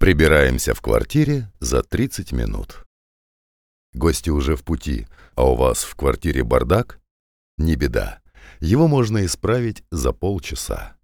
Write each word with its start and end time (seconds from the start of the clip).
Прибираемся 0.00 0.72
в 0.72 0.80
квартире 0.80 1.52
за 1.60 1.82
30 1.82 2.32
минут. 2.32 2.86
Гости 3.92 4.30
уже 4.30 4.56
в 4.56 4.64
пути, 4.64 5.06
а 5.34 5.44
у 5.44 5.56
вас 5.56 5.84
в 5.84 5.94
квартире 5.94 6.42
бардак? 6.42 6.98
Не 7.58 7.74
беда. 7.76 8.22
Его 8.60 8.88
можно 8.88 9.26
исправить 9.26 9.84
за 9.90 10.14
полчаса. 10.14 10.96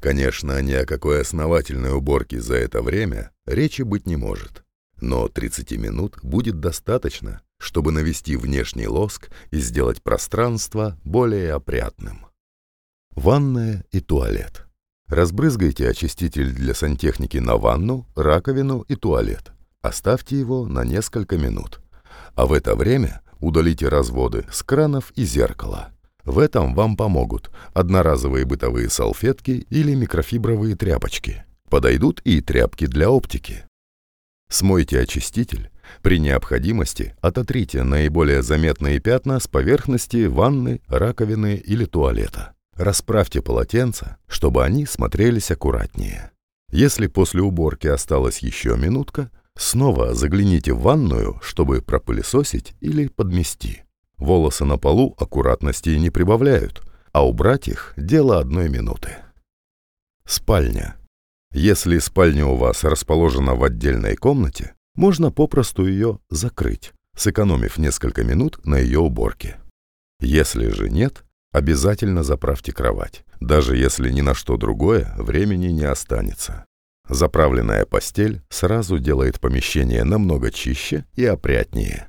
Конечно, 0.00 0.60
ни 0.62 0.72
о 0.72 0.84
какой 0.84 1.20
основательной 1.20 1.92
уборке 1.92 2.40
за 2.40 2.56
это 2.56 2.82
время 2.82 3.30
речи 3.46 3.82
быть 3.82 4.08
не 4.08 4.16
может. 4.16 4.64
Но 5.00 5.28
30 5.28 5.70
минут 5.78 6.18
будет 6.24 6.58
достаточно, 6.58 7.42
чтобы 7.56 7.92
навести 7.92 8.34
внешний 8.34 8.88
лоск 8.88 9.30
и 9.52 9.60
сделать 9.60 10.02
пространство 10.02 10.98
более 11.04 11.52
опрятным. 11.52 12.26
Ванная 13.12 13.84
и 13.92 14.00
туалет. 14.00 14.66
Разбрызгайте 15.10 15.88
очиститель 15.88 16.52
для 16.52 16.72
сантехники 16.72 17.38
на 17.38 17.56
ванну, 17.56 18.06
раковину 18.14 18.82
и 18.82 18.94
туалет. 18.94 19.50
Оставьте 19.82 20.38
его 20.38 20.66
на 20.66 20.84
несколько 20.84 21.36
минут. 21.36 21.80
А 22.36 22.46
в 22.46 22.52
это 22.52 22.76
время 22.76 23.20
удалите 23.40 23.88
разводы 23.88 24.46
с 24.52 24.62
кранов 24.62 25.10
и 25.16 25.24
зеркала. 25.24 25.88
В 26.24 26.38
этом 26.38 26.76
вам 26.76 26.96
помогут 26.96 27.50
одноразовые 27.72 28.44
бытовые 28.44 28.88
салфетки 28.88 29.66
или 29.68 29.94
микрофибровые 29.94 30.76
тряпочки. 30.76 31.44
Подойдут 31.68 32.20
и 32.22 32.40
тряпки 32.40 32.86
для 32.86 33.10
оптики. 33.10 33.64
Смойте 34.48 35.00
очиститель. 35.00 35.70
При 36.02 36.20
необходимости 36.20 37.16
ототрите 37.20 37.82
наиболее 37.82 38.42
заметные 38.42 39.00
пятна 39.00 39.40
с 39.40 39.48
поверхности 39.48 40.26
ванны, 40.26 40.80
раковины 40.86 41.56
или 41.56 41.84
туалета. 41.84 42.54
Расправьте 42.80 43.42
полотенца, 43.42 44.16
чтобы 44.26 44.64
они 44.64 44.86
смотрелись 44.86 45.50
аккуратнее. 45.50 46.30
Если 46.72 47.08
после 47.08 47.42
уборки 47.42 47.86
осталась 47.86 48.38
еще 48.38 48.74
минутка, 48.78 49.30
снова 49.54 50.14
загляните 50.14 50.72
в 50.72 50.80
ванную, 50.80 51.38
чтобы 51.42 51.82
пропылесосить 51.82 52.72
или 52.80 53.08
подмести. 53.08 53.82
Волосы 54.16 54.64
на 54.64 54.78
полу 54.78 55.14
аккуратности 55.18 55.90
не 55.90 56.08
прибавляют, 56.08 56.80
а 57.12 57.28
убрать 57.28 57.68
их– 57.68 57.92
дело 57.98 58.38
одной 58.38 58.70
минуты. 58.70 59.10
Спальня. 60.24 60.96
Если 61.52 61.98
спальня 61.98 62.46
у 62.46 62.56
вас 62.56 62.82
расположена 62.82 63.56
в 63.56 63.62
отдельной 63.62 64.16
комнате, 64.16 64.72
можно 64.94 65.30
попросту 65.30 65.86
ее 65.86 66.18
закрыть, 66.30 66.94
сэкономив 67.14 67.76
несколько 67.76 68.24
минут 68.24 68.64
на 68.64 68.78
ее 68.78 69.00
уборке. 69.00 69.60
Если 70.20 70.68
же 70.68 70.88
нет, 70.88 71.24
Обязательно 71.52 72.22
заправьте 72.22 72.72
кровать. 72.72 73.24
Даже 73.40 73.76
если 73.76 74.10
ни 74.10 74.20
на 74.20 74.34
что 74.34 74.56
другое, 74.56 75.12
времени 75.16 75.68
не 75.68 75.84
останется. 75.84 76.64
Заправленная 77.08 77.86
постель 77.86 78.40
сразу 78.50 79.00
делает 79.00 79.40
помещение 79.40 80.04
намного 80.04 80.52
чище 80.52 81.06
и 81.14 81.24
опрятнее. 81.24 82.08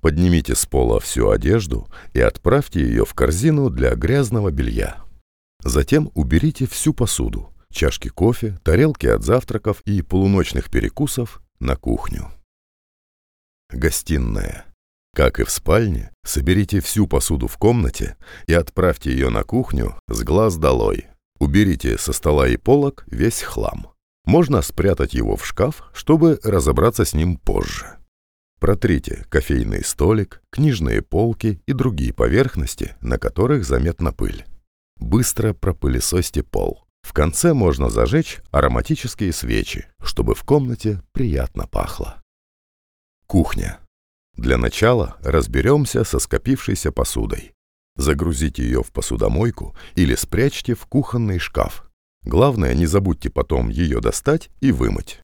Поднимите 0.00 0.54
с 0.54 0.66
пола 0.66 0.98
всю 0.98 1.30
одежду 1.30 1.88
и 2.12 2.20
отправьте 2.20 2.80
ее 2.80 3.04
в 3.04 3.14
корзину 3.14 3.70
для 3.70 3.94
грязного 3.94 4.50
белья. 4.50 5.04
Затем 5.62 6.10
уберите 6.14 6.66
всю 6.66 6.94
посуду, 6.94 7.54
чашки 7.70 8.08
кофе, 8.08 8.58
тарелки 8.64 9.06
от 9.06 9.22
завтраков 9.22 9.82
и 9.82 10.02
полуночных 10.02 10.70
перекусов 10.70 11.40
на 11.60 11.76
кухню. 11.76 12.32
Гостиная. 13.70 14.69
Как 15.14 15.40
и 15.40 15.44
в 15.44 15.50
спальне, 15.50 16.12
соберите 16.24 16.80
всю 16.80 17.06
посуду 17.06 17.48
в 17.48 17.56
комнате 17.58 18.16
и 18.46 18.54
отправьте 18.54 19.10
ее 19.10 19.28
на 19.30 19.42
кухню 19.42 19.96
с 20.08 20.22
глаз 20.22 20.56
долой. 20.56 21.06
Уберите 21.38 21.98
со 21.98 22.12
стола 22.12 22.48
и 22.48 22.56
полок 22.56 23.04
весь 23.06 23.42
хлам. 23.42 23.88
Можно 24.24 24.62
спрятать 24.62 25.14
его 25.14 25.36
в 25.36 25.46
шкаф, 25.46 25.90
чтобы 25.92 26.38
разобраться 26.44 27.04
с 27.04 27.14
ним 27.14 27.36
позже. 27.36 27.96
Протрите 28.60 29.24
кофейный 29.30 29.82
столик, 29.82 30.42
книжные 30.50 31.00
полки 31.00 31.62
и 31.66 31.72
другие 31.72 32.12
поверхности, 32.12 32.94
на 33.00 33.18
которых 33.18 33.64
заметна 33.64 34.12
пыль. 34.12 34.44
Быстро 34.96 35.54
пропылесосьте 35.54 36.42
пол. 36.42 36.84
В 37.02 37.14
конце 37.14 37.54
можно 37.54 37.88
зажечь 37.88 38.38
ароматические 38.50 39.32
свечи, 39.32 39.88
чтобы 40.02 40.34
в 40.34 40.44
комнате 40.44 41.02
приятно 41.12 41.66
пахло. 41.66 42.22
Кухня. 43.26 43.80
Для 44.36 44.56
начала 44.56 45.16
разберемся 45.22 46.04
со 46.04 46.18
скопившейся 46.18 46.92
посудой. 46.92 47.52
Загрузите 47.96 48.62
ее 48.62 48.82
в 48.82 48.92
посудомойку 48.92 49.76
или 49.94 50.14
спрячьте 50.14 50.74
в 50.74 50.86
кухонный 50.86 51.38
шкаф. 51.38 51.84
Главное, 52.22 52.74
не 52.74 52.86
забудьте 52.86 53.30
потом 53.30 53.68
ее 53.68 54.00
достать 54.00 54.50
и 54.60 54.72
вымыть. 54.72 55.20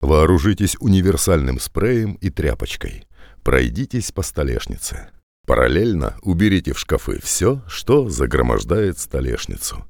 Вооружитесь 0.00 0.76
универсальным 0.80 1.60
спреем 1.60 2.14
и 2.14 2.30
тряпочкой. 2.30 3.06
Пройдитесь 3.42 4.12
по 4.12 4.22
столешнице. 4.22 5.10
Параллельно 5.46 6.16
уберите 6.22 6.72
в 6.72 6.78
шкафы 6.78 7.20
все, 7.20 7.62
что 7.66 8.08
загромождает 8.08 8.98
столешницу. 8.98 9.84